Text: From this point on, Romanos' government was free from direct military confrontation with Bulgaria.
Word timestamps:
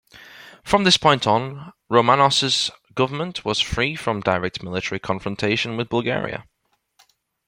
From 0.63 0.83
this 0.83 0.97
point 0.97 1.27
on, 1.27 1.73
Romanos' 1.87 2.71
government 2.95 3.45
was 3.45 3.59
free 3.59 3.95
from 3.95 4.21
direct 4.21 4.63
military 4.63 4.97
confrontation 4.97 5.77
with 5.77 5.89
Bulgaria. 5.89 6.47